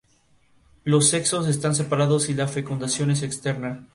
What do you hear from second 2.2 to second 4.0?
y la fecundación es externa.